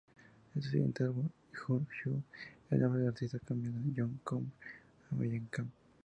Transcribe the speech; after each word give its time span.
En 0.55 0.63
su 0.63 0.71
siguiente 0.71 1.03
álbum, 1.03 1.29
"Uh-Huh", 1.69 2.23
el 2.71 2.79
nombre 2.79 3.01
del 3.01 3.09
artista 3.09 3.37
cambia 3.37 3.69
a 3.69 3.73
John 3.95 4.19
Cougar 4.23 4.49
Mellencamp. 5.11 5.71